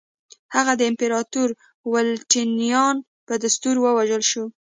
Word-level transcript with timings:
هغه 0.55 0.73
د 0.77 0.81
امپراتور 0.91 1.49
والنټینیان 1.91 2.95
په 3.27 3.33
دستور 3.43 3.75
ووژل 3.79 4.23
شي. 4.31 4.43